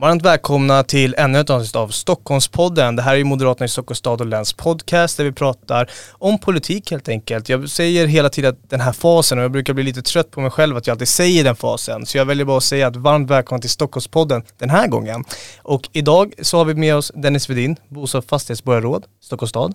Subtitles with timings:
[0.00, 2.96] Varmt välkomna till ännu ett avsnitt av Stockholmspodden.
[2.96, 6.90] Det här är Moderaterna i Stockholms stad och läns podcast där vi pratar om politik
[6.90, 7.48] helt enkelt.
[7.48, 10.40] Jag säger hela tiden att den här fasen och jag brukar bli lite trött på
[10.40, 12.06] mig själv att jag alltid säger den fasen.
[12.06, 15.24] Så jag väljer bara att säga att varmt välkomna till Stockholmspodden den här gången.
[15.62, 19.74] Och idag så har vi med oss Dennis Vedin, bostads och fastighetsborgarråd, Stockholms stad.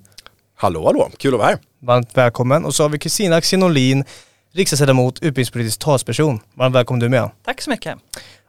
[0.56, 1.60] Hallå hallå, kul att vara här.
[1.82, 2.66] Varmt välkommen.
[2.66, 4.04] Och så har vi Kristina Axén Olin,
[4.54, 6.40] riksdagsledamot, utbildningspolitisk talsperson.
[6.54, 7.30] Varmt välkommen du med.
[7.46, 7.98] Tack så mycket.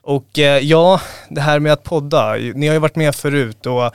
[0.06, 3.94] Och eh, ja, det här med att podda, ni har ju varit med förut och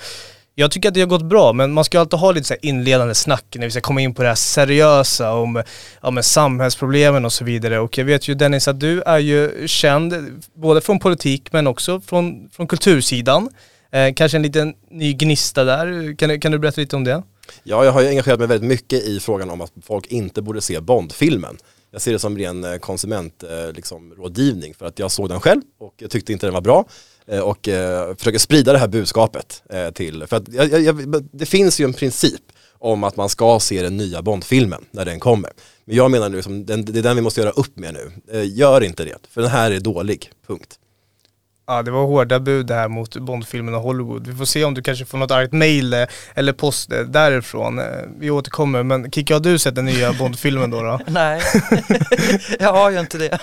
[0.55, 3.15] jag tycker att det har gått bra, men man ska alltid ha lite så inledande
[3.15, 5.63] snack när vi ska komma in på det här seriösa om
[6.01, 7.79] ja, men samhällsproblemen och så vidare.
[7.79, 12.01] Och jag vet ju Dennis att du är ju känd både från politik men också
[12.01, 13.49] från, från kultursidan.
[13.91, 16.17] Eh, kanske en liten ny gnista där.
[16.17, 17.23] Kan, kan du berätta lite om det?
[17.63, 20.61] Ja, jag har ju engagerat mig väldigt mycket i frågan om att folk inte borde
[20.61, 21.57] se Bondfilmen.
[21.91, 25.61] Jag ser det som ren eh, konsumentrådgivning eh, liksom, för att jag såg den själv
[25.79, 26.85] och jag tyckte inte den var bra
[27.27, 31.79] eh, och eh, försöker sprida det här budskapet till, för att jag, jag, det finns
[31.79, 32.41] ju en princip
[32.79, 35.51] om att man ska se den nya Bondfilmen när den kommer.
[35.85, 38.11] Men jag menar nu, liksom, det är den vi måste göra upp med nu.
[38.43, 40.79] Gör inte det, för den här är dålig, punkt.
[41.71, 44.27] Ja, det var hårda bud här mot Bondfilmen och Hollywood.
[44.27, 46.03] Vi får se om du kanske får något argt mail eh,
[46.35, 47.79] eller post eh, därifrån.
[47.79, 47.85] Eh,
[48.19, 50.81] vi återkommer, men Kikki, har du sett den nya Bondfilmen då?
[50.81, 50.99] då?
[51.07, 51.41] Nej,
[52.59, 53.39] jag har ju inte det.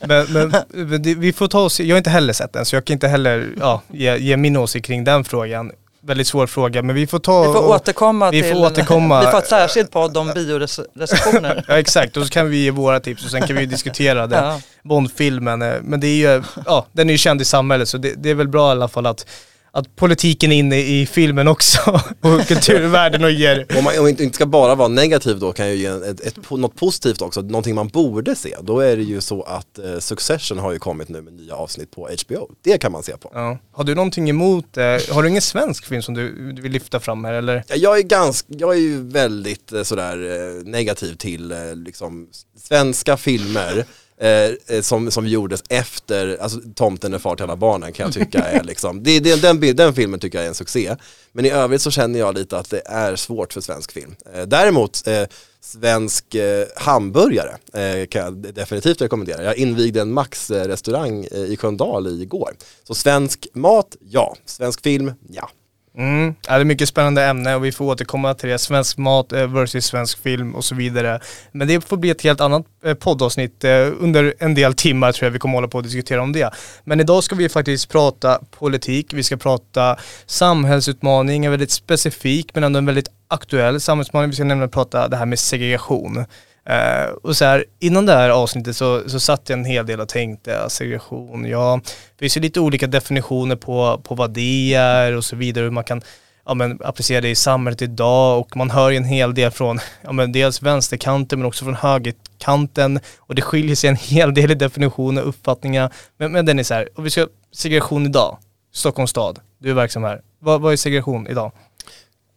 [0.06, 0.26] men,
[0.72, 3.08] men, vi får ta oss, jag har inte heller sett den, så jag kan inte
[3.08, 7.18] heller ja, ge, ge min åsikt kring den frågan väldigt svår fråga men vi får
[7.18, 9.20] ta Vi får och, återkomma vi till, får återkomma.
[9.20, 11.64] vi får ett särskilt podd om biorecensioner.
[11.68, 14.44] ja exakt och så kan vi ge våra tips och sen kan vi diskutera den
[14.44, 14.60] ja.
[14.82, 15.58] Bondfilmen.
[15.58, 18.34] Men det är ju, ja den är ju känd i samhället så det, det är
[18.34, 19.26] väl bra i alla fall att
[19.70, 23.66] att politiken är inne i filmen också och kulturvärlden och ger...
[23.78, 26.50] Om man, om man inte ska bara vara negativ då kan jag ge ett, ett,
[26.50, 28.56] något positivt också, någonting man borde se.
[28.62, 31.90] Då är det ju så att eh, Succession har ju kommit nu med nya avsnitt
[31.90, 32.50] på HBO.
[32.62, 33.30] Det kan man se på.
[33.34, 33.58] Ja.
[33.72, 37.00] Har du någonting emot, eh, har du ingen svensk film som du, du vill lyfta
[37.00, 37.64] fram här eller?
[37.74, 43.16] Jag är ganska, jag är ju väldigt eh, sådär eh, negativ till eh, liksom svenska
[43.16, 43.84] filmer
[44.20, 48.14] Eh, eh, som, som gjordes efter, alltså Tomten är far till alla barnen kan jag
[48.14, 50.96] tycka är liksom, det, det, den, den filmen tycker jag är en succé.
[51.32, 54.16] Men i övrigt så känner jag lite att det är svårt för svensk film.
[54.34, 55.22] Eh, däremot, eh,
[55.60, 59.44] svensk eh, hamburgare eh, kan jag definitivt rekommendera.
[59.44, 62.56] Jag invigde en Max-restaurang eh, i Sköndal igår.
[62.84, 64.36] Så svensk mat, ja.
[64.44, 65.50] Svensk film, ja.
[65.96, 66.34] Mm.
[66.46, 68.58] Ja, det är mycket spännande ämne och vi får återkomma till det.
[68.58, 71.20] Svensk mat eh, versus svensk film och så vidare.
[71.52, 75.26] Men det får bli ett helt annat eh, poddavsnitt eh, under en del timmar tror
[75.26, 76.50] jag vi kommer hålla på att diskutera om det.
[76.84, 82.64] Men idag ska vi faktiskt prata politik, vi ska prata samhällsutmaning, en väldigt specifik men
[82.64, 84.30] ändå en väldigt aktuell samhällsutmaning.
[84.30, 86.24] Vi ska nämligen prata det här med segregation.
[86.70, 90.00] Uh, och så här, innan det här avsnittet så, så satt jag en hel del
[90.00, 95.16] och tänkte, segregation, ja, det finns ju lite olika definitioner på, på vad det är
[95.16, 96.02] och så vidare, hur man kan
[96.48, 99.78] ja, men, applicera det i samhället idag och man hör ju en hel del från,
[100.02, 104.50] ja, men, dels vänsterkanten men också från högerkanten och det skiljer sig en hel del
[104.50, 105.92] i definitioner och uppfattningar.
[106.16, 108.38] Men, men den är så här, och vi ska, segregation idag,
[108.72, 110.22] Stockholms stad, du är verksam här.
[110.38, 111.52] Vad, vad är segregation idag?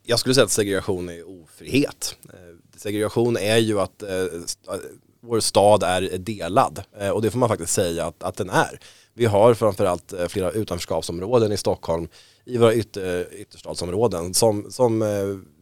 [0.06, 2.16] Jag skulle säga att segregation är ofrihet
[2.81, 4.28] segregation är ju att eh, eh,
[5.22, 8.80] vår stad är delad eh, och det får man faktiskt säga att, att den är.
[9.14, 12.08] Vi har framförallt eh, flera utanförskapsområden i Stockholm
[12.46, 15.08] i våra ytter, eh, ytterstadsområden som, som eh,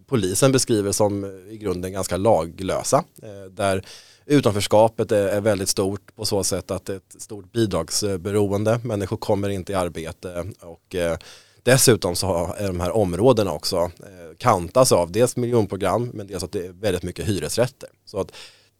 [0.07, 3.03] polisen beskriver som i grunden ganska laglösa.
[3.23, 3.85] Eh, där
[4.25, 8.79] utanförskapet är, är, väldigt stort på så sätt att det är ett stort bidragsberoende.
[8.83, 11.17] Människor kommer inte i arbete och eh,
[11.63, 16.51] Dessutom så är de här områdena också eh, kantas av dels miljonprogram men dels att
[16.51, 17.89] det är väldigt mycket hyresrätter.
[18.05, 18.31] Så att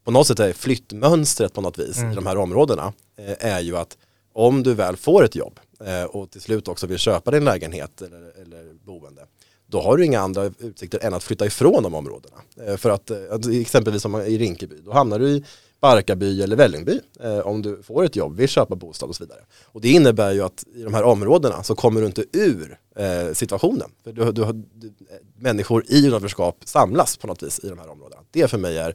[0.04, 2.12] på något sätt är flyttmönstret på något vis mm.
[2.12, 3.98] i de här områdena eh, är ju att
[4.32, 8.02] om du väl får ett jobb eh, och till slut också vill köpa din lägenhet
[8.02, 9.26] eller, eller boende
[9.66, 12.36] då har du inga andra utsikter än att flytta ifrån de områdena.
[12.76, 13.10] För att
[13.50, 15.44] exempelvis som i Rinkeby, då hamnar du i
[15.80, 19.40] Barkarby eller Vällingby eh, om du får ett jobb, vill köpa bostad och så vidare.
[19.64, 23.32] Och det innebär ju att i de här områdena så kommer du inte ur eh,
[23.32, 23.90] situationen.
[24.04, 24.92] För du, du, du,
[25.36, 28.22] människor i utanförskap samlas på något vis i de här områdena.
[28.30, 28.94] Det för mig är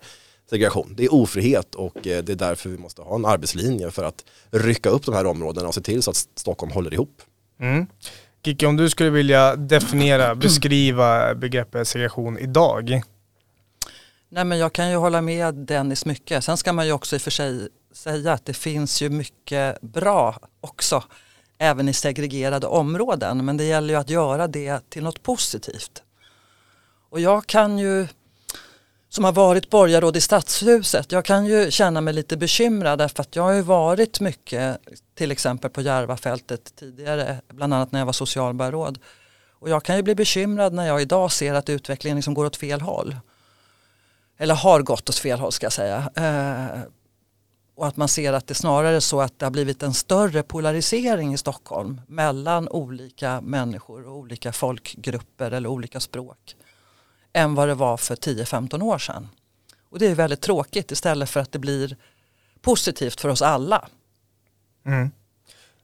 [0.49, 0.93] segregation.
[0.97, 4.25] Det är ofrihet och eh, det är därför vi måste ha en arbetslinje för att
[4.51, 7.21] rycka upp de här områdena och se till så att Stockholm håller ihop.
[7.59, 7.85] Mm.
[8.45, 13.01] Kiki, om du skulle vilja definiera, beskriva begreppet segregation idag,
[14.29, 16.43] Nej, men jag kan ju hålla med Dennis mycket.
[16.43, 19.81] Sen ska man ju också i och för sig säga att det finns ju mycket
[19.81, 21.03] bra också
[21.57, 23.45] även i segregerade områden.
[23.45, 26.03] Men det gäller ju att göra det till något positivt.
[27.09, 28.07] Och jag kan ju,
[29.09, 33.35] som har varit borgarråd i Stadshuset, jag kan ju känna mig lite bekymrad därför att
[33.35, 34.77] jag har ju varit mycket
[35.13, 38.99] till exempel på Järvafältet tidigare, bland annat när jag var socialborgarråd.
[39.59, 42.55] Och jag kan ju bli bekymrad när jag idag ser att utvecklingen liksom går åt
[42.55, 43.15] fel håll.
[44.37, 46.09] Eller har gått åt fel håll ska jag säga.
[46.15, 46.81] Eh,
[47.75, 50.43] och att man ser att det snarare är så att det har blivit en större
[50.43, 56.55] polarisering i Stockholm mellan olika människor och olika folkgrupper eller olika språk
[57.33, 59.27] än vad det var för 10-15 år sedan.
[59.89, 61.97] Och det är väldigt tråkigt istället för att det blir
[62.61, 63.87] positivt för oss alla.
[64.85, 65.11] Mm.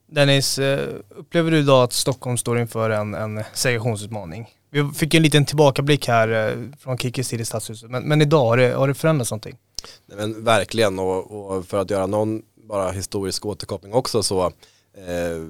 [0.07, 4.49] Dennis, eh, upplever du idag att Stockholm står inför en, en segregationsutmaning?
[4.73, 8.45] Vi fick en liten tillbakablick här eh, från Kickis tid i Stadshuset, men, men idag
[8.45, 9.57] har det, har det förändrats någonting?
[10.05, 15.47] Nej, men verkligen och, och, för att göra någon bara historisk återkoppling också så eh,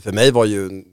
[0.00, 0.84] för mig var ju,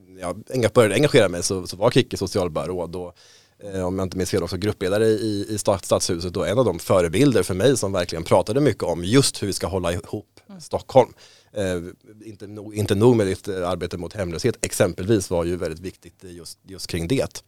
[0.54, 3.16] jag började engagera mig så, så var Kicki socialborgarråd och
[3.64, 6.80] eh, om jag inte minns fel också gruppledare i, i Stadshuset och en av de
[6.80, 10.62] förebilder för mig som verkligen pratade mycket om just hur vi ska hålla ihop mm.
[10.62, 11.14] Stockholm.
[11.56, 11.82] Eh,
[12.26, 16.24] inte, no, inte nog med ditt eh, arbete mot hemlöshet exempelvis var ju väldigt viktigt
[16.24, 17.44] just, just kring det.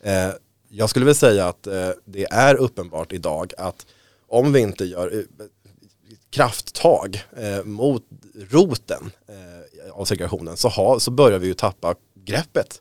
[0.00, 0.30] Eh,
[0.68, 3.86] jag skulle vilja säga att eh, det är uppenbart idag att
[4.26, 5.46] om vi inte gör eh,
[6.30, 8.04] krafttag eh, mot
[8.50, 12.80] roten eh, av segregationen så, ha, så börjar vi ju tappa greppet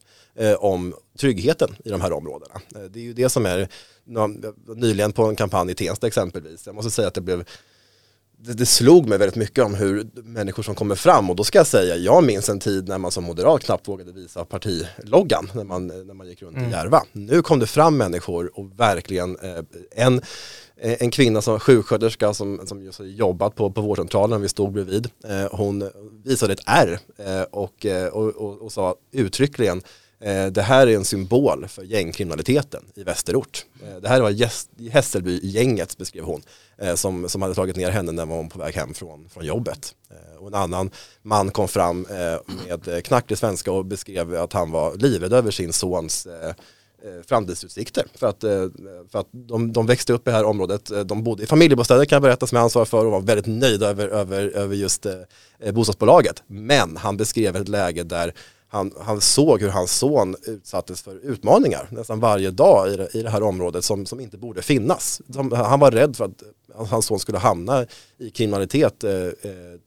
[0.58, 2.62] om tryggheten i de här områdena.
[2.90, 3.70] det är ju det som är,
[4.76, 7.46] nyligen på en kampanj i Tensta exempelvis, jag måste säga att det blev
[8.40, 11.58] det, det, slog mig väldigt mycket om hur människor som kommer fram och då ska
[11.58, 15.64] jag säga, jag minns en tid när man som moderat knappt vågade visa partiloggan när
[15.64, 16.70] man, när man gick runt mm.
[16.70, 17.04] i Järva.
[17.12, 19.64] Nu kom det fram människor och verkligen eh,
[19.96, 20.22] en
[20.80, 25.10] en kvinna som sjuksköterska som, som just jobbat på, på vårdcentralen vi stod bredvid.
[25.28, 25.90] Eh, hon
[26.24, 29.84] visade ett R eh, och, eh, och, och, och, sa uttryckligen Eh,
[30.20, 33.66] Eh, det här är en symbol för gängkriminaliteten i västerort.
[33.84, 36.42] Eh, det här var Hässelby-gänget beskrev hon,
[36.78, 39.46] eh, som, som hade tagit ner henne när hon var på väg hem från, från
[39.46, 39.96] jobbet.
[40.40, 40.92] Och en annan
[41.22, 42.08] man kom fram
[42.68, 46.28] med knacklig svenska och beskrev att han var livrädd över sin sons
[47.28, 48.06] framtidsutsikter.
[48.14, 48.42] För att,
[49.12, 52.16] för att de, de växte upp i det här området, de bodde i familjebostäder kan
[52.16, 55.06] jag berätta som jag ansvarar för och var väldigt nöjda över, över, över just
[55.74, 56.44] bostadsbolaget.
[56.48, 58.34] Men han beskrev ett läge där
[58.70, 63.24] han, han såg hur hans son utsattes för utmaningar nästan varje dag i det, i
[63.24, 65.22] det här området som, som inte borde finnas.
[65.34, 66.44] Som, han var rädd för att
[66.90, 67.86] hans son skulle hamna
[68.18, 69.32] i kriminalitet eh, eh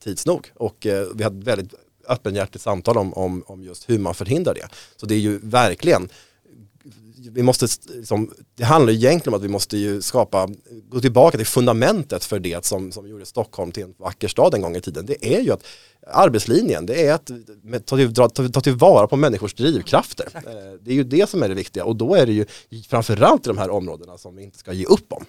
[0.04, 1.74] tids nog och eh, vi hade väldigt
[2.08, 4.68] öppenhjärtigt samtal om, om, om just hur man förhindrar det.
[4.96, 6.08] Så det är ju verkligen
[7.28, 10.48] vi måste, liksom, det handlar egentligen om att vi måste ju skapa,
[10.88, 14.60] gå tillbaka till fundamentet för det som, som gjorde Stockholm till en vacker stad en
[14.60, 15.06] gång i tiden.
[15.06, 15.66] Det är ju att
[16.06, 17.30] arbetslinjen, det är att
[17.86, 20.24] ta, till, ta, ta tillvara på människors drivkrafter.
[20.26, 20.46] Exakt.
[20.46, 22.44] Eh, det är ju det som är det viktiga och då är det ju
[22.88, 25.24] framförallt i de här områdena som vi inte ska ge upp om.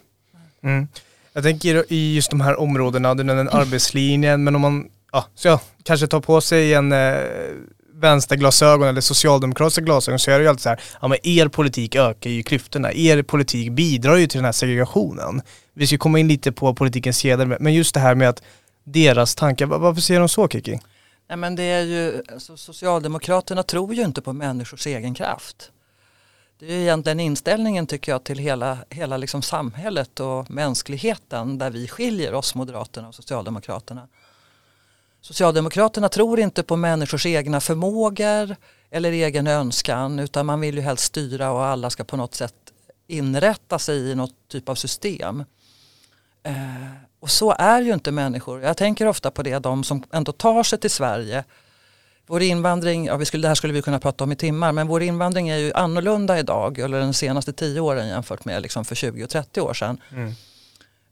[0.63, 0.87] Mm.
[1.33, 3.47] Jag tänker i just de här områdena, den mm.
[3.51, 7.19] arbetslinjen, men om man ja, så jag kanske tar på sig en eh,
[8.01, 11.95] vänsterglasögon eller socialdemokratiska glasögon så är det ju alltid så här, ja men er politik
[11.95, 15.41] ökar ju klyftorna, er politik bidrar ju till den här segregationen.
[15.73, 18.43] Vi ska komma in lite på politikens kedjor, men just det här med att
[18.83, 20.79] deras tankar, varför säger de så Kiki?
[21.29, 25.71] Nej, men det är ju, alltså, Socialdemokraterna tror ju inte på människors egen kraft.
[26.59, 31.87] Det är egentligen inställningen tycker jag till hela, hela liksom samhället och mänskligheten där vi
[31.87, 34.07] skiljer oss Moderaterna och Socialdemokraterna.
[35.21, 38.55] Socialdemokraterna tror inte på människors egna förmågor
[38.89, 42.53] eller egen önskan utan man vill ju helst styra och alla ska på något sätt
[43.07, 45.43] inrätta sig i något typ av system.
[46.43, 46.53] Eh,
[47.19, 48.61] och så är ju inte människor.
[48.61, 51.43] Jag tänker ofta på det, de som ändå tar sig till Sverige.
[52.27, 54.87] Vår invandring, ja, vi skulle, det här skulle vi kunna prata om i timmar, men
[54.87, 58.95] vår invandring är ju annorlunda idag, eller de senaste tio åren jämfört med liksom för
[58.95, 60.01] 20 och 30 år sedan.
[60.11, 60.33] Mm.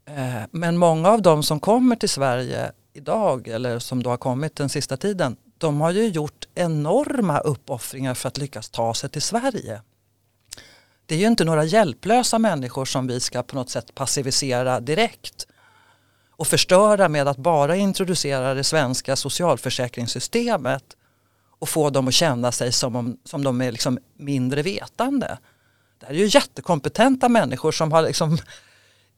[0.04, 4.56] Eh, men många av de som kommer till Sverige idag, eller som då har kommit
[4.56, 9.22] den sista tiden, de har ju gjort enorma uppoffringar för att lyckas ta sig till
[9.22, 9.80] Sverige.
[11.06, 15.46] Det är ju inte några hjälplösa människor som vi ska på något sätt passivisera direkt
[16.36, 20.84] och förstöra med att bara introducera det svenska socialförsäkringssystemet
[21.58, 25.38] och få dem att känna sig som, om, som de är liksom mindre vetande.
[25.98, 28.38] Det här är ju jättekompetenta människor som har liksom,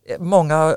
[0.07, 0.76] eh, många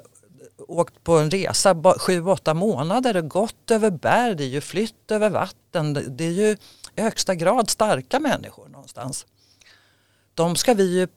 [0.67, 5.11] åkt på en resa sju, åtta månader och gått över berg, det är ju flytt
[5.11, 6.57] över vatten, det är ju
[6.95, 9.25] i högsta grad starka människor någonstans.
[10.33, 11.07] De ska vi ju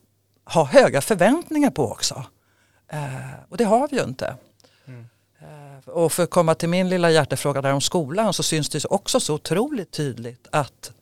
[0.45, 2.25] ha höga förväntningar på också.
[2.89, 2.99] Eh,
[3.49, 4.37] och det har vi ju inte.
[4.87, 5.07] Mm.
[5.41, 8.85] Eh, och för att komma till min lilla hjärtefråga där om skolan så syns det
[8.85, 10.93] också så otroligt tydligt att,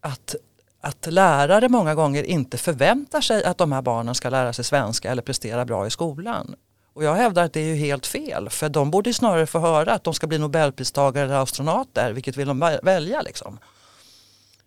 [0.00, 0.34] att,
[0.80, 5.10] att lärare många gånger inte förväntar sig att de här barnen ska lära sig svenska
[5.10, 6.56] eller prestera bra i skolan.
[6.96, 9.92] Och jag hävdar att det är ju helt fel för de borde snarare få höra
[9.92, 13.58] att de ska bli nobelpristagare eller astronauter, vilket vill de välja liksom.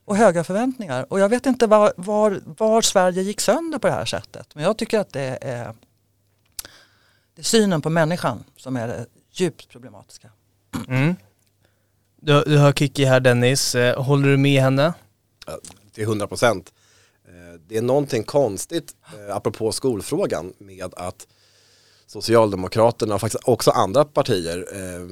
[0.05, 1.05] Och höga förväntningar.
[1.09, 4.55] Och jag vet inte var, var, var Sverige gick sönder på det här sättet.
[4.55, 5.73] Men jag tycker att det är,
[7.35, 10.29] det är synen på människan som är det djupt problematiska.
[10.87, 11.15] Mm.
[12.15, 14.93] Du, du hör Kiki här Dennis, eh, håller du med henne?
[15.47, 15.59] Ja,
[15.91, 16.73] till 100 procent.
[17.27, 21.27] Eh, det är någonting konstigt, eh, apropå skolfrågan, med att
[22.09, 25.07] Socialdemokraterna och faktiskt också andra partier eh,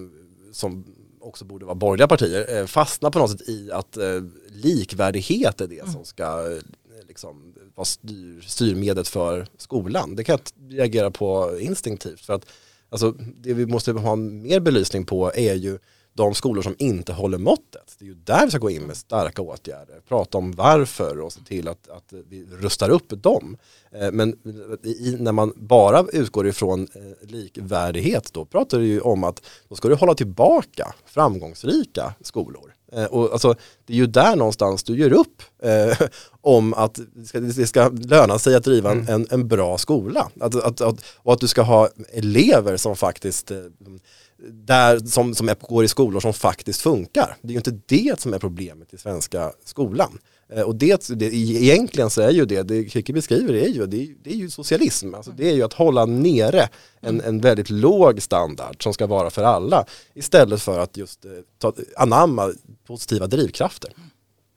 [0.51, 0.86] som
[1.22, 5.68] också borde vara borgerliga partier, eh, fastnar på något sätt i att eh, likvärdighet är
[5.68, 5.94] det mm.
[5.94, 6.44] som ska
[7.08, 10.16] liksom, vara styr, styrmedlet för skolan.
[10.16, 12.22] Det kan jag reagera på instinktivt.
[12.22, 12.46] För att
[12.89, 13.12] alltså,
[13.42, 15.80] det vi måste ha mer belysning på är ju
[16.17, 17.95] de skolor som inte håller måttet.
[18.00, 20.01] Det är ju där vi ska gå in med starka åtgärder.
[20.07, 23.57] Prata om varför och se till att, att vi rustar upp dem.
[23.91, 24.29] Eh, men
[24.83, 29.75] i, när man bara utgår ifrån eh, likvärdighet då pratar du ju om att då
[29.75, 32.74] ska du hålla tillbaka framgångsrika skolor.
[32.91, 36.08] Eh, och alltså, det är ju där någonstans du gör upp eh,
[36.41, 39.08] om att det ska, det ska, löna sig att driva mm.
[39.08, 40.29] en, en bra skola.
[40.39, 43.58] Att, att, att, och att du ska ha elever som faktiskt eh,
[44.50, 47.38] där, som, som går i skolor som faktiskt funkar.
[47.41, 50.20] Det är ju inte det som är problemet i svenska skolan.
[50.50, 54.08] Eh, och det, det, egentligen så är ju det, det Kicke beskriver är ju, det,
[54.24, 55.13] det är ju socialism.
[55.16, 56.70] Alltså det är ju att hålla nere
[57.01, 59.86] en, en väldigt låg standard som ska vara för alla.
[60.13, 62.54] Istället för att just eh, ta, anamma
[62.88, 63.94] positiva drivkrafter.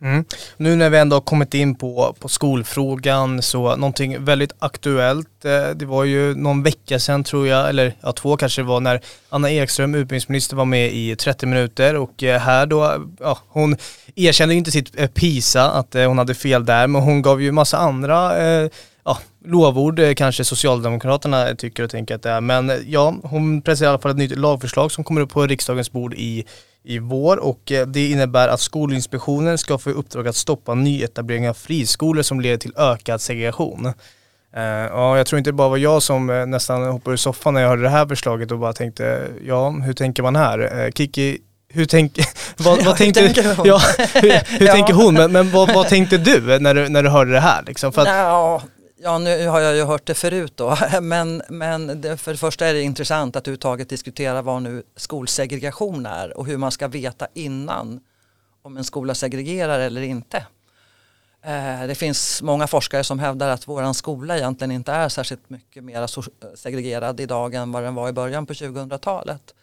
[0.02, 0.24] Mm.
[0.56, 5.44] Nu när vi ändå har kommit in på, på skolfrågan så någonting väldigt aktuellt.
[5.44, 8.80] Eh, det var ju någon vecka sedan tror jag, eller ja, två kanske det var,
[8.80, 13.76] när Anna Ekström, utbildningsminister, var med i 30 minuter och eh, här då, ja, hon
[14.16, 17.52] erkände inte sitt eh, PISA, att eh, hon hade fel där, men hon gav ju
[17.52, 18.70] massa andra eh,
[19.04, 22.40] ja, lovord eh, kanske Socialdemokraterna tycker och tänker att det är.
[22.40, 25.92] Men ja, hon presenterar i alla fall ett nytt lagförslag som kommer upp på riksdagens
[25.92, 26.44] bord i
[26.84, 31.48] i vår och eh, det innebär att Skolinspektionen ska få i uppdrag att stoppa nyetablering
[31.48, 33.92] av friskolor som leder till ökad segregation.
[34.56, 37.54] Uh, ja, jag tror inte det bara var jag som uh, nästan hoppade ur soffan
[37.54, 40.90] när jag hörde det här förslaget och bara tänkte, ja, hur tänker man här?
[40.94, 41.38] Kiki,
[41.72, 42.18] hur, tänk,
[42.56, 43.66] vad, vad tänkte, hur tänker hon?
[43.68, 43.80] Ja,
[44.14, 44.72] hur, hur ja.
[44.72, 45.14] tänker hon?
[45.14, 47.62] Men, men vad, vad, tänkte du när du, när du hörde det här?
[47.66, 47.92] Liksom?
[47.96, 48.62] Att, ja,
[49.02, 52.66] Ja, nu har jag ju hört det förut då, men, men det, för det första
[52.66, 57.26] är det intressant att överhuvudtaget diskutera vad nu skolsegregation är och hur man ska veta
[57.34, 58.00] innan
[58.62, 60.46] om en skola segregerar eller inte.
[61.42, 65.84] Eh, det finns många forskare som hävdar att våran skola egentligen inte är särskilt mycket
[65.84, 66.06] mer
[66.56, 69.54] segregerad idag än vad den var i början på 2000-talet.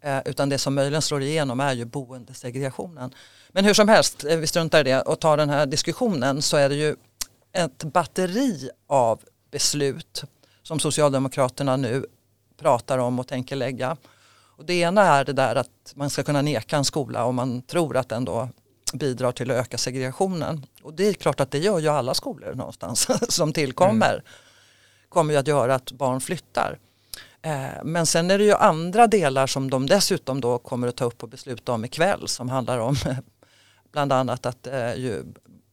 [0.00, 3.14] Eh, utan det som möjligen slår igenom är ju boendesegregationen.
[3.48, 6.56] Men hur som helst, eh, vi struntar i det och tar den här diskussionen så
[6.56, 6.96] är det ju
[7.56, 10.24] ett batteri av beslut
[10.62, 12.06] som Socialdemokraterna nu
[12.56, 13.96] pratar om och tänker lägga.
[14.56, 17.62] Och det ena är det där att man ska kunna neka en skola om man
[17.62, 18.48] tror att den då
[18.92, 20.66] bidrar till att öka segregationen.
[20.82, 24.12] Och det är klart att det gör ju alla skolor någonstans som tillkommer.
[24.12, 24.24] Mm.
[25.08, 26.78] kommer ju att göra att barn flyttar.
[27.42, 31.04] Eh, men sen är det ju andra delar som de dessutom då kommer att ta
[31.04, 32.96] upp och besluta om ikväll som handlar om
[33.92, 35.24] bland annat att eh, ju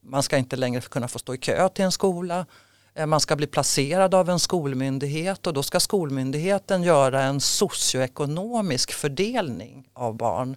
[0.03, 2.45] man ska inte längre kunna få stå i kö till en skola.
[2.93, 8.91] Eh, man ska bli placerad av en skolmyndighet och då ska skolmyndigheten göra en socioekonomisk
[8.93, 10.55] fördelning av barn.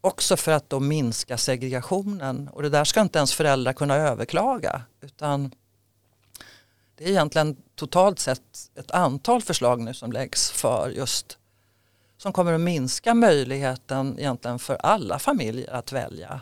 [0.00, 4.82] Också för att då minska segregationen och det där ska inte ens föräldrar kunna överklaga
[5.00, 5.54] utan
[6.96, 11.38] det är egentligen totalt sett ett antal förslag nu som läggs för just
[12.16, 16.40] som kommer att minska möjligheten egentligen för alla familjer att välja.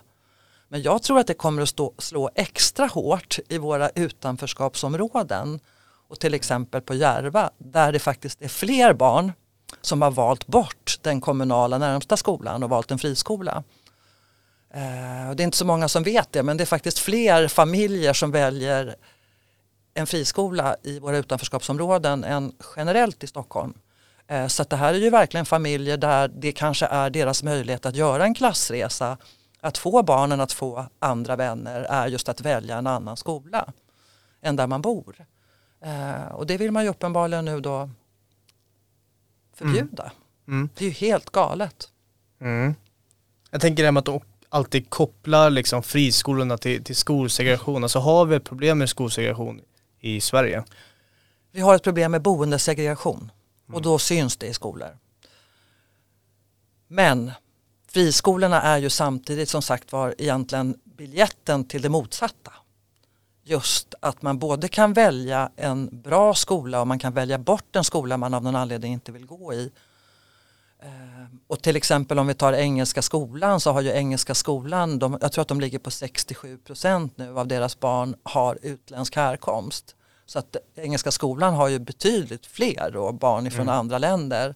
[0.68, 5.60] Men jag tror att det kommer att stå, slå extra hårt i våra utanförskapsområden
[6.08, 9.32] och till exempel på Järva där det faktiskt är fler barn
[9.80, 13.62] som har valt bort den kommunala närmsta skolan och valt en friskola.
[14.74, 18.12] Eh, det är inte så många som vet det men det är faktiskt fler familjer
[18.12, 18.96] som väljer
[19.94, 23.74] en friskola i våra utanförskapsområden än generellt i Stockholm.
[24.26, 27.96] Eh, så det här är ju verkligen familjer där det kanske är deras möjlighet att
[27.96, 29.16] göra en klassresa
[29.60, 33.72] att få barnen att få andra vänner är just att välja en annan skola
[34.40, 35.26] än där man bor.
[35.80, 37.90] Eh, och det vill man ju uppenbarligen nu då
[39.54, 40.02] förbjuda.
[40.46, 40.58] Mm.
[40.58, 40.68] Mm.
[40.74, 41.88] Det är ju helt galet.
[42.40, 42.74] Mm.
[43.50, 47.82] Jag tänker det med att de alltid kopplar liksom friskolorna till, till skolsegregation.
[47.82, 49.60] Alltså har vi ett problem med skolsegregation
[50.00, 50.64] i Sverige?
[51.52, 53.32] Vi har ett problem med boendesegregation.
[53.72, 54.98] och då syns det i skolor.
[56.88, 57.32] Men
[57.88, 62.52] friskolorna är ju samtidigt som sagt var egentligen biljetten till det motsatta.
[63.44, 67.84] Just att man både kan välja en bra skola och man kan välja bort en
[67.84, 69.70] skola man av någon anledning inte vill gå i.
[70.82, 70.88] Eh,
[71.46, 75.32] och till exempel om vi tar Engelska skolan så har ju Engelska skolan, de, jag
[75.32, 76.58] tror att de ligger på 67
[77.14, 79.94] nu av deras barn har utländsk härkomst.
[80.26, 83.74] Så att Engelska skolan har ju betydligt fler då, barn från mm.
[83.74, 84.54] andra länder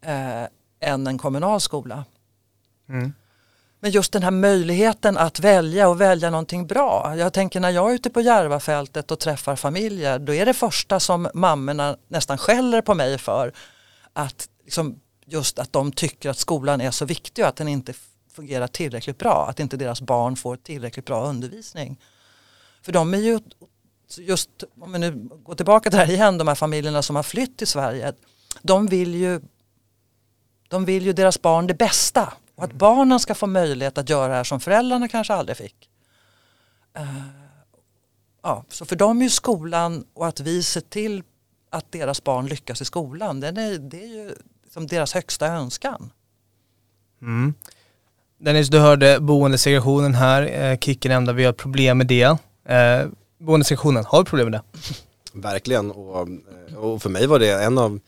[0.00, 0.42] eh,
[0.80, 2.04] än en kommunal skola.
[2.92, 3.12] Mm.
[3.80, 7.14] Men just den här möjligheten att välja och välja någonting bra.
[7.16, 11.00] Jag tänker när jag är ute på Järvafältet och träffar familjer då är det första
[11.00, 13.52] som mammorna nästan skäller på mig för
[14.12, 17.94] att liksom, just att de tycker att skolan är så viktig och att den inte
[18.32, 19.46] fungerar tillräckligt bra.
[19.48, 22.00] Att inte deras barn får tillräckligt bra undervisning.
[22.82, 23.40] För de är ju
[24.18, 27.22] just, om vi nu går tillbaka till det här igen, de här familjerna som har
[27.22, 28.12] flytt till Sverige.
[28.62, 29.40] De vill ju,
[30.68, 32.32] de vill ju deras barn det bästa.
[32.54, 35.88] Och att barnen ska få möjlighet att göra det här som föräldrarna kanske aldrig fick.
[36.98, 37.26] Uh,
[38.42, 41.22] ja, så för dem är ju skolan och att vi ser till
[41.70, 44.34] att deras barn lyckas i skolan, den är, det är ju
[44.70, 46.10] som deras högsta önskan.
[47.22, 47.54] Mm.
[48.38, 50.42] Dennis, du hörde boendesegregationen här.
[50.42, 52.38] Eh, Kicki nämnde att vi har problem med det.
[52.64, 54.62] Eh, boendesegregationen, har vi problem med det?
[55.32, 56.28] Verkligen, och,
[56.68, 58.00] eh, och, för mig var det en av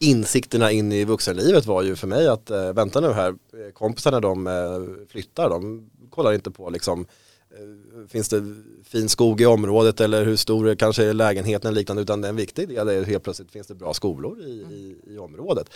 [0.00, 4.20] insikterna in i vuxenlivet var ju för mig att eh, vänta nu här, eh, kompisarna
[4.20, 7.06] de eh, flyttar, de kollar inte på liksom
[7.50, 8.54] eh, finns det
[8.84, 12.68] fin skog i området eller hur stor kanske är lägenheten eller liknande utan en viktig
[12.68, 15.66] del är helt plötsligt finns det bra skolor i, i, i området.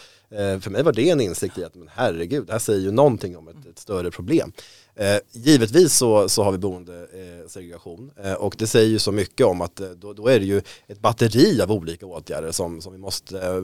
[0.60, 3.36] för mig var det en insikt i att men herregud, det här säger ju någonting
[3.36, 4.52] om ett, ett större problem.
[4.96, 9.46] Eh, givetvis så, så har vi boendesegregation eh, eh, och det säger ju så mycket
[9.46, 12.92] om att eh, då, då, är det ju ett batteri av olika åtgärder som, som
[12.92, 13.62] vi måste eh,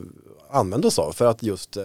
[0.50, 1.85] använda oss av för att just eh,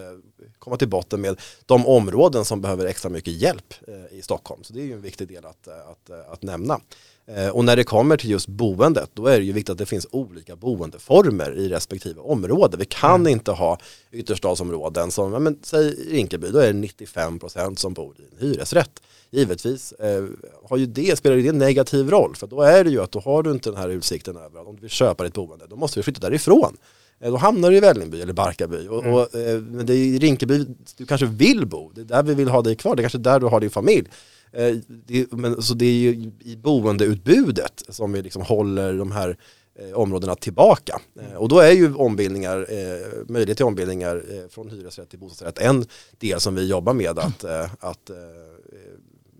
[0.58, 3.74] komma till botten med de områden som behöver extra mycket hjälp
[4.10, 4.64] i Stockholm.
[4.64, 6.80] Så det är ju en viktig del att, att, att nämna.
[7.52, 10.06] Och när det kommer till just boendet, då är det ju viktigt att det finns
[10.10, 12.76] olika boendeformer i respektive område.
[12.76, 13.32] Vi kan mm.
[13.32, 13.78] inte ha
[14.12, 19.00] ytterstadsområden som, ja, men, säg Rinkeby, då är det 95% som bor i en hyresrätt
[19.30, 20.24] givetvis eh,
[20.68, 23.20] har ju det, spelar det en negativ roll för då är det ju att då
[23.20, 25.76] har du inte den här utsikten över att om du vill köpa ditt boende då
[25.76, 26.76] måste du flytta därifrån.
[27.20, 29.14] Eh, då hamnar du i Vällingby eller Barkarby och, mm.
[29.14, 32.34] och eh, men det är i Rinkeby du kanske vill bo, det är där vi
[32.34, 34.08] vill ha dig kvar, det är kanske där du har din familj.
[34.52, 39.36] Eh, det, men, så det är ju i boendeutbudet som vi liksom håller de här
[39.94, 41.00] områdena tillbaka.
[41.36, 45.86] Och då är ju ombildningar, eh, möjlighet till ombildningar eh, från hyresrätt till bostadsrätt en
[46.18, 48.10] del som vi jobbar med att, eh, att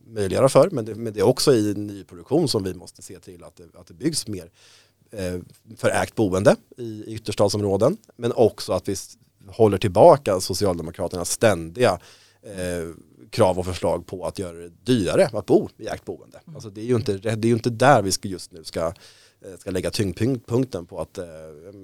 [0.07, 0.71] möjliggöra för.
[0.71, 3.79] Men det, men det är också i nyproduktion som vi måste se till att det,
[3.79, 4.51] att det byggs mer
[5.77, 7.97] för ägt boende i ytterstadsområden.
[8.17, 8.97] Men också att vi
[9.49, 11.99] håller tillbaka Socialdemokraternas ständiga
[12.43, 12.95] eh,
[13.31, 16.41] krav och förslag på att göra det dyrare att bo i ägt boende.
[16.47, 16.57] Mm.
[16.57, 18.93] Alltså det, är ju inte, det är inte där vi ska just nu ska, eh,
[19.47, 21.25] Eh, ska lägga tyngdpunkten på att eh,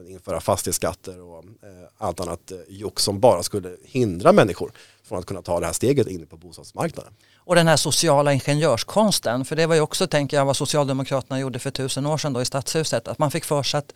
[0.09, 4.73] införa fastighetsskatter och eh, allt annat eh, jox som bara skulle hindra människor
[5.03, 7.13] från att kunna ta det här steget in på bostadsmarknaden.
[7.37, 11.59] Och den här sociala ingenjörskonsten, för det var ju också, tänker jag, vad Socialdemokraterna gjorde
[11.59, 13.95] för tusen år sedan då i Stadshuset, att man fick för sig att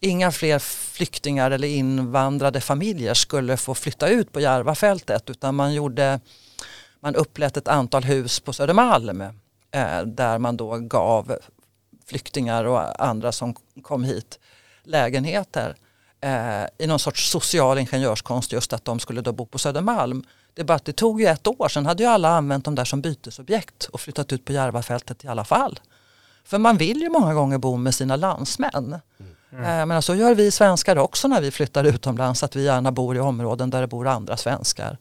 [0.00, 6.20] inga fler flyktingar eller invandrade familjer skulle få flytta ut på Järvafältet utan man gjorde,
[7.00, 9.20] man upplät ett antal hus på Södermalm
[9.70, 11.38] eh, där man då gav
[12.10, 14.38] flyktingar och andra som kom hit
[14.82, 15.76] lägenheter
[16.20, 20.24] eh, i någon sorts social ingenjörskonst just att de skulle då bo på Södermalm.
[20.54, 23.00] Det bara det tog ju ett år, sen hade ju alla använt dem där som
[23.00, 25.80] bytesobjekt och flyttat ut på Järvafältet i alla fall.
[26.44, 29.00] För man vill ju många gånger bo med sina landsmän.
[29.52, 29.64] Mm.
[29.64, 33.16] Eh, men så gör vi svenskar också när vi flyttar utomlands, att vi gärna bor
[33.16, 34.98] i områden där det bor andra svenskar.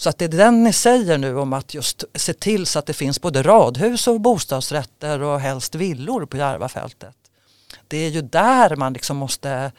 [0.00, 2.86] Så att det är den ni säger nu om att just se till så att
[2.86, 7.14] det finns både radhus och bostadsrätter och helst villor på Järvafältet.
[7.88, 9.72] Det är ju där man liksom måste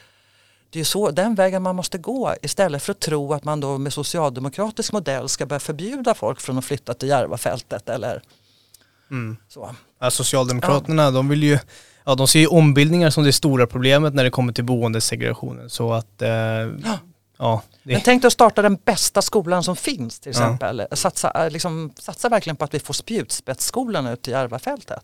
[0.70, 3.78] det är så, den vägen man måste gå istället för att tro att man då
[3.78, 8.22] med socialdemokratisk modell ska börja förbjuda folk från att flytta till Järvafältet eller
[9.12, 9.38] mm.
[9.48, 9.76] så.
[10.00, 11.12] Ja, Socialdemokraterna ja.
[11.12, 11.60] de vill ju
[12.04, 15.70] Ja, de ser ju ombildningar som det stora problemet när det kommer till boendesegregationen.
[15.70, 17.00] Så att, eh, ja.
[17.42, 17.94] Ja det...
[17.94, 20.86] Men tänk dig att starta den bästa skolan som finns till exempel.
[20.90, 20.96] Ja.
[20.96, 25.04] Satsa, eh, liksom, satsa verkligen på att vi får spjutspetsskolan ut till Järvafältet.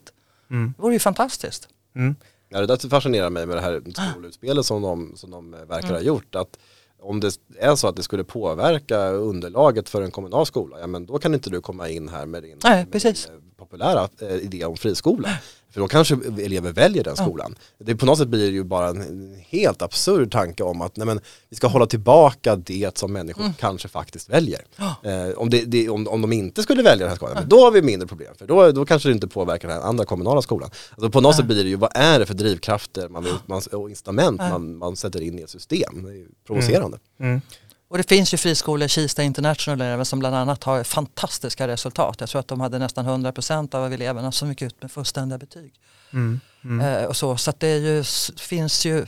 [0.51, 0.73] Mm.
[0.77, 1.67] Det vore ju fantastiskt.
[1.95, 2.15] Mm.
[2.49, 5.95] Ja, det där fascinerar mig med det här skolutspelet som de, som de verkar ha
[5.95, 6.07] mm.
[6.07, 6.35] gjort.
[6.35, 6.57] Att
[6.99, 11.05] om det är så att det skulle påverka underlaget för en kommunal skola, ja men
[11.05, 13.15] då kan inte du komma in här med din, Nej, med din
[13.57, 15.29] populära eh, idé om friskola.
[15.71, 17.55] För då kanske elever väljer den skolan.
[17.77, 17.85] Ja.
[17.85, 21.05] Det, på något sätt blir det ju bara en helt absurd tanke om att nej
[21.07, 23.53] men, vi ska hålla tillbaka det som människor mm.
[23.53, 24.61] kanske faktiskt väljer.
[24.75, 24.95] Ja.
[25.03, 27.43] Eh, om, det, det, om, om de inte skulle välja den här skolan, ja.
[27.47, 28.35] då har vi mindre problem.
[28.37, 30.69] För då, då kanske det inte påverkar den andra kommunala skolan.
[30.91, 33.89] Alltså på något sätt blir det ju, vad är det för drivkrafter man, man, och
[33.89, 36.03] incitament man, man sätter in i ett system?
[36.03, 36.99] Det är provocerande.
[37.19, 37.31] Mm.
[37.31, 37.41] Mm.
[37.89, 42.15] Och det finns ju friskolor, Kista International som bland annat har fantastiska resultat.
[42.19, 45.73] Jag tror att de hade nästan 100% av eleverna som gick ut med fullständiga betyg.
[46.13, 46.79] Mm, mm.
[46.79, 48.03] Eh, och så så det ju,
[48.37, 49.05] finns ju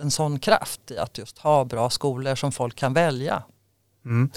[0.00, 3.42] en sån kraft i att just ha bra skolor som folk kan välja.
[4.04, 4.30] Mm.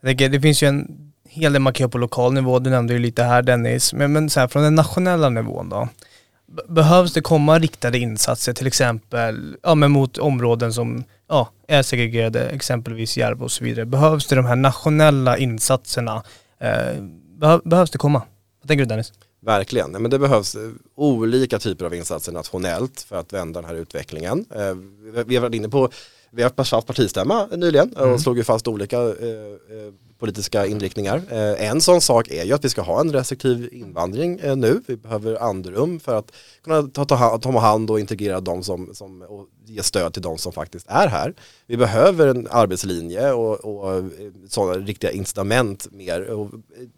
[0.00, 2.98] Det finns ju en hel del man kan göra på lokal nivå, du nämnde ju
[2.98, 5.88] lite här Dennis, men, men så här, från den nationella nivån då?
[6.68, 12.48] Behövs det komma riktade insatser till exempel ja, men mot områden som ja, är segregerade,
[12.48, 13.86] exempelvis Järva och så vidare.
[13.86, 16.22] Behövs det de här nationella insatserna?
[16.58, 17.02] Eh,
[17.38, 18.22] behö, behövs det komma?
[18.60, 19.12] Vad tänker du Dennis?
[19.40, 23.76] Verkligen, men det behövs eh, olika typer av insatser nationellt för att vända den här
[23.76, 24.44] utvecklingen.
[24.54, 24.74] Eh,
[25.26, 25.88] vi har varit inne på
[26.30, 28.18] vi har haft partistämma nyligen och mm.
[28.18, 29.08] slog ju fast olika eh,
[30.24, 31.22] politiska inriktningar.
[31.30, 34.80] Eh, en sån sak är ju att vi ska ha en restriktiv invandring eh, nu.
[34.86, 36.32] Vi behöver andrum för att
[36.62, 40.38] kunna ta, ta, ta hand och integrera de som, som och ge stöd till de
[40.38, 41.34] som faktiskt är här.
[41.66, 44.04] Vi behöver en arbetslinje och, och eh,
[44.48, 46.30] sådana riktiga incitament mer.
[46.30, 46.50] Och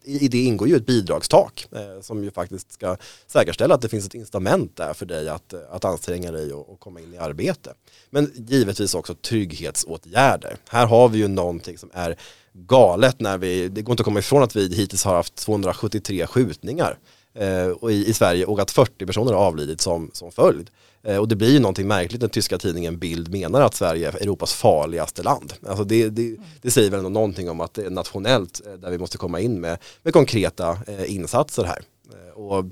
[0.04, 1.68] I det ingår ju ett bidragstak
[2.00, 5.84] som ju faktiskt ska säkerställa att det finns ett incitament där för dig att, att
[5.84, 7.74] anstränga dig och, och komma in i arbete.
[8.10, 10.56] Men givetvis också trygghetsåtgärder.
[10.68, 12.16] Här har vi ju någonting som är
[12.56, 16.26] galet när vi, det går inte att komma ifrån att vi hittills har haft 273
[16.26, 16.98] skjutningar
[17.34, 20.70] eh, och i, i, Sverige och att 40 personer har avlidit som, som följd.
[21.02, 24.22] Eh, och det blir ju någonting märkligt när tyska tidningen Bild menar att Sverige är
[24.22, 25.52] Europas farligaste land.
[25.66, 28.90] Alltså det, det, det säger väl ändå någonting om att det är nationellt eh, där
[28.90, 31.82] vi måste komma in med, med konkreta eh, insatser här.
[32.12, 32.64] Eh, och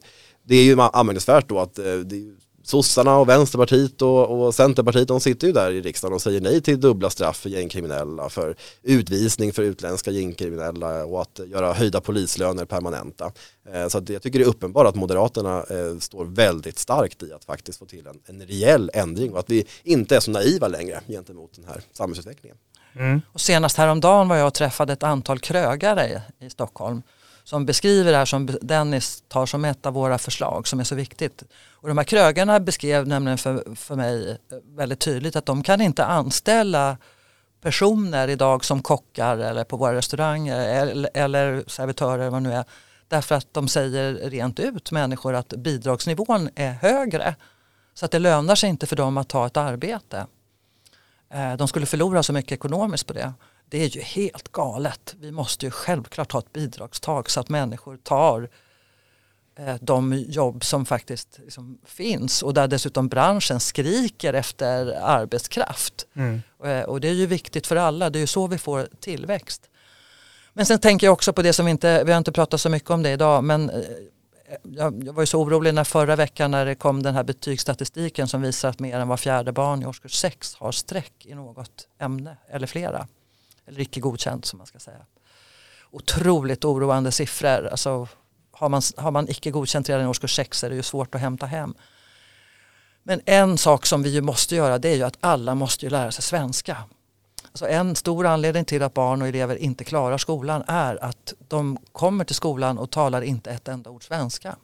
[0.42, 5.20] det är ju anmärkningsvärt då att eh, det sossarna och Vänsterpartiet och, och Centerpartiet de
[5.20, 9.53] sitter ju där i riksdagen och säger nej till dubbla straff för gängkriminella, för utvisning
[9.53, 13.33] för utländska gängkriminella och att göra höjda polislöner permanenta.
[13.72, 17.33] Eh, så att jag tycker det är uppenbart att Moderaterna eh, står väldigt starkt i
[17.33, 20.68] att faktiskt få till en, en rejäl ändring och att vi inte är så naiva
[20.68, 22.57] längre gentemot den här samhällsutvecklingen.
[22.96, 23.20] Mm.
[23.33, 27.03] Och senast häromdagen var jag och träffade ett antal krögare i Stockholm
[27.44, 30.94] som beskriver det här som Dennis tar som ett av våra förslag som är så
[30.94, 31.42] viktigt.
[31.70, 35.80] Och de här krögarna beskrev nämligen för, för mig eh, väldigt tydligt att de kan
[35.80, 36.96] inte anställa
[37.61, 42.64] personer idag som kockar eller på våra restauranger eller, eller servitörer vad nu är.
[43.09, 47.35] Därför att de säger rent ut människor att bidragsnivån är högre.
[47.94, 50.26] Så att det lönar sig inte för dem att ta ett arbete.
[51.35, 53.33] Eh, de skulle förlora så mycket ekonomiskt på det.
[53.74, 55.14] Det är ju helt galet.
[55.20, 58.48] Vi måste ju självklart ha ett bidragstag så att människor tar
[59.58, 66.06] eh, de jobb som faktiskt liksom finns och där dessutom branschen skriker efter arbetskraft.
[66.14, 66.42] Mm.
[66.64, 69.70] Eh, och det är ju viktigt för alla, det är ju så vi får tillväxt.
[70.52, 72.68] Men sen tänker jag också på det som vi inte, vi har inte pratat så
[72.68, 73.82] mycket om det idag, men eh,
[74.62, 78.42] jag, var ju så orolig när förra veckan när det kom den här betygsstatistiken som
[78.42, 82.37] visar att mer än var fjärde barn i årskurs 6 har streck i något ämne
[82.48, 83.06] eller flera
[83.66, 85.07] eller icke godkänt som man ska säga.
[85.90, 87.66] Otroligt oroande siffror.
[87.66, 88.09] Alltså,
[88.53, 91.20] har, man, har man icke godkänt redan i årskurs 6 är det ju svårt att
[91.20, 91.74] hämta hem.
[93.03, 95.90] Men en sak som vi ju måste göra det är ju att alla måste ju
[95.90, 96.85] lära sig svenska.
[97.46, 101.79] Alltså en stor anledning till att barn och elever inte klarar skolan är att de
[101.92, 104.57] kommer till skolan och talar inte ett enda ord svenska.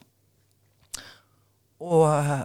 [1.79, 2.41] Och eh,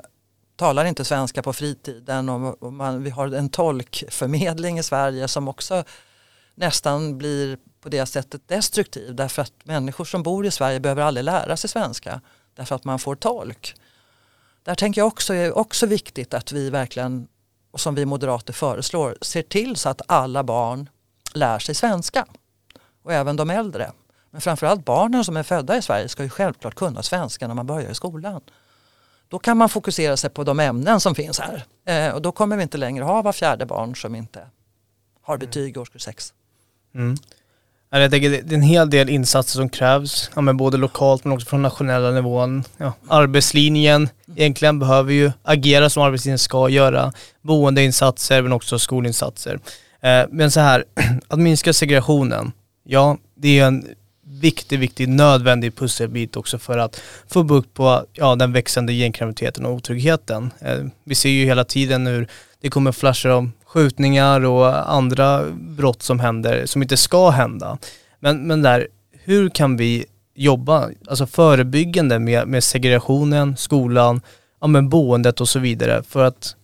[0.55, 5.47] talar inte svenska på fritiden och, och man, vi har en tolkförmedling i Sverige som
[5.47, 5.83] också
[6.55, 11.23] nästan blir på det sättet destruktiv därför att människor som bor i Sverige behöver aldrig
[11.23, 12.21] lära sig svenska
[12.55, 13.75] därför att man får tolk.
[14.63, 17.27] Där tänker jag också är också viktigt att vi verkligen,
[17.71, 20.89] och som vi moderater föreslår, ser till så att alla barn
[21.33, 22.25] lär sig svenska.
[23.03, 23.91] Och även de äldre.
[24.31, 27.67] Men framförallt barnen som är födda i Sverige ska ju självklart kunna svenska när man
[27.67, 28.41] börjar i skolan.
[29.27, 31.65] Då kan man fokusera sig på de ämnen som finns här.
[31.85, 34.47] Eh, och då kommer vi inte längre ha var fjärde barn som inte
[35.21, 36.33] har betyg i årskurs 6.
[36.95, 37.17] Mm.
[37.89, 41.33] Jag tänker, det är en hel del insatser som krävs, ja, men både lokalt men
[41.33, 42.63] också från nationella nivån.
[42.77, 47.13] Ja, arbetslinjen egentligen behöver ju agera som arbetslinjen ska göra.
[47.41, 49.59] Boendeinsatser men också skolinsatser.
[50.01, 50.83] Eh, men så här,
[51.27, 52.51] att minska segregationen,
[52.83, 53.87] ja det är en
[54.27, 59.73] viktig, viktig, nödvändig pusselbit också för att få bukt på ja, den växande gängkriminaliteten och
[59.73, 60.51] otryggheten.
[60.59, 62.27] Eh, vi ser ju hela tiden hur
[62.61, 67.77] det kommer flasher om skjutningar och andra brott som händer som inte ska hända.
[68.19, 74.21] Men, men där, hur kan vi jobba alltså förebyggande med, med segregationen, skolan,
[74.61, 76.55] ja, men boendet och så vidare för att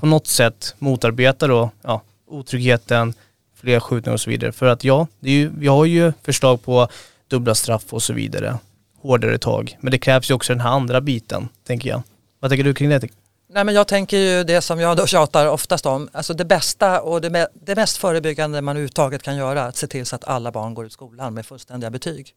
[0.00, 3.14] på något sätt motarbeta då, ja, otryggheten,
[3.60, 4.52] fler skjutningar och så vidare.
[4.52, 6.88] För att ja, det är ju, vi har ju förslag på
[7.28, 8.58] dubbla straff och så vidare,
[9.02, 9.76] hårdare tag.
[9.80, 12.02] Men det krävs ju också den här andra biten, tänker jag.
[12.40, 13.08] Vad tänker du kring det?
[13.54, 17.00] Nej, men jag tänker ju det som jag då tjatar oftast om, alltså det bästa
[17.00, 20.16] och det, me det mest förebyggande man överhuvudtaget kan göra, är att se till så
[20.16, 22.34] att alla barn går ut skolan med fullständiga betyg.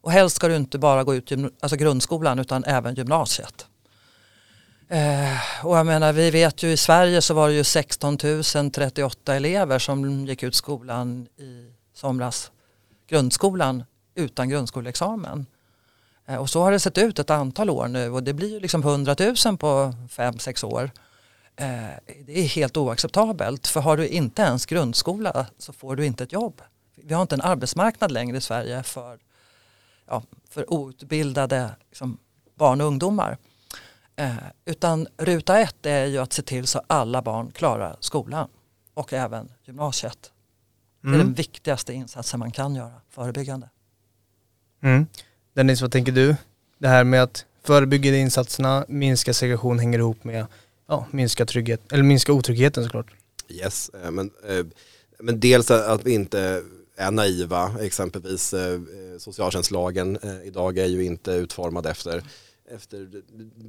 [0.00, 3.66] Och helst ska du inte bara gå ut alltså grundskolan utan även gymnasiet.
[4.88, 8.18] Eh, och jag menar, vi vet ju i Sverige så var det ju 16
[8.72, 12.50] 038 elever som gick ut skolan i somras,
[13.08, 13.84] grundskolan,
[14.14, 15.46] utan grundskoleexamen.
[16.30, 18.60] Eh, och så har det sett ut ett antal år nu och det blir ju
[18.60, 20.90] liksom 100 000 på 5-6 år.
[21.56, 21.66] Eh,
[22.26, 26.32] det är helt oacceptabelt för har du inte ens grundskola så får du inte ett
[26.32, 26.62] jobb.
[26.94, 29.18] Vi har inte en arbetsmarknad längre i Sverige för,
[30.06, 32.18] ja, för outbildade liksom,
[32.54, 33.38] barn och ungdomar.
[34.16, 38.48] Eh, utan ruta ett är ju att se till så alla barn klarar skolan
[38.94, 40.32] och även gymnasiet.
[41.00, 41.34] Det är den mm.
[41.34, 43.68] viktigaste insatsen man kan göra, förebyggande.
[44.82, 45.06] Mm.
[45.54, 46.36] Dennis, vad tänker du?
[46.78, 50.46] Det här med att förebygga insatserna, minska segregation hänger ihop med
[50.88, 53.06] ja, minska trygghet, eller minska otryggheten såklart.
[53.48, 54.66] Yes, eh, men, eh,
[55.18, 56.62] men dels att vi inte
[56.96, 58.80] är naiva, exempelvis eh,
[59.18, 62.22] socialtjänstlagen idag är ju inte utformad efter
[62.74, 63.22] efter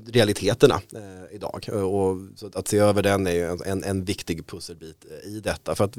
[0.08, 1.70] realiteterna eh, idag.
[1.70, 5.76] Och så att se över den är ju en, en viktig pusselbit eh, i detta.
[5.76, 5.98] För att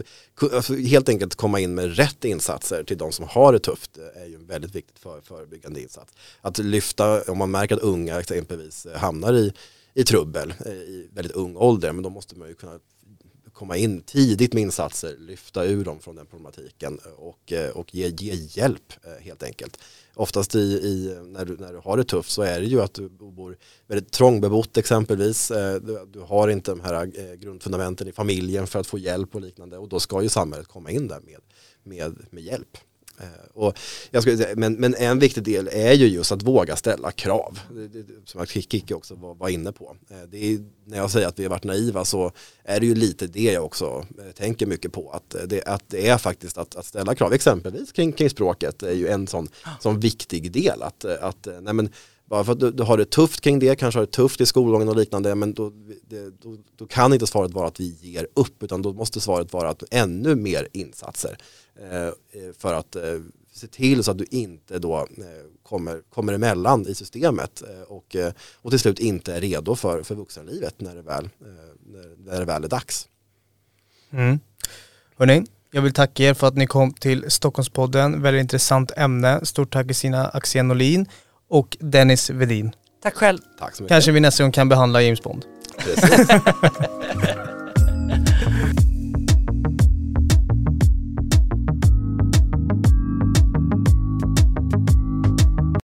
[0.53, 4.23] alltså, helt enkelt komma in med rätt insatser till de som har det tufft eh,
[4.23, 6.13] är ju en väldigt viktigt för, förebyggande insats.
[6.41, 9.53] Att lyfta, om man märker att unga exempelvis eh, hamnar i,
[9.95, 12.79] i trubbel i väldigt ung ålder, men då måste man ju kunna
[13.63, 18.09] komma in tidigt med insatser, lyfta ur dem från den problematiken och, eh, och ge,
[18.09, 19.79] ge hjälp eh, helt enkelt
[20.15, 22.95] oftast i, i, när, du, när du har det tufft så är det ju att
[22.95, 25.51] du bor väldigt trångbebott exempelvis.
[25.51, 29.41] Eh, du, du, har inte de här grundfundamenten i familjen för att få hjälp och
[29.41, 31.41] liknande och då ska ju samhället komma in där med,
[31.83, 32.79] med, med hjälp.
[33.21, 33.79] Eh, och
[34.11, 37.59] jag skulle säga, men, men en viktig del är ju just att våga ställa krav,
[38.25, 39.97] som Kikki också var, var inne på.
[40.11, 42.33] Eh, det är, när jag säger att vi har varit naiva så
[42.65, 45.11] är det ju lite det jag också eh, tänker mycket på.
[45.11, 48.93] Att det, att det är faktiskt att, att ställa krav, exempelvis kring, kring språket är
[48.93, 49.49] ju en sån,
[49.81, 50.83] sån viktig del.
[50.83, 51.91] Att, att nej men,
[52.25, 54.47] bara för att du, du, har det tufft kring det, kanske har det tufft i
[54.47, 55.73] skolgången och liknande, men då,
[56.09, 59.53] det, då, då, kan inte svaret vara att vi ger upp, utan då måste svaret
[59.53, 61.39] vara att ännu mer insatser.
[61.81, 62.13] Eh, eh,
[62.59, 63.03] för att eh,
[63.53, 65.07] se till så att du inte då eh,
[65.63, 70.03] kommer, kommer emellan i systemet eh, och, eh, och till slut inte är redo för,
[70.03, 71.29] för vuxenlivet när det väl,
[72.17, 73.09] när det väl är dags.
[74.11, 74.39] Mm.
[75.17, 78.23] Hörrni, jag vill tacka er för att ni kom till Stockholmspodden.
[78.23, 79.45] Väldigt intressant ämne.
[79.45, 81.07] Stort tack Kristina Axén Olin
[81.53, 82.73] och Dennis Vedin.
[83.03, 83.39] Tack själv.
[83.59, 83.95] Tack så mycket.
[83.95, 85.45] Kanske vi nästa gång kan behandla James Bond.
[85.79, 86.29] Precis.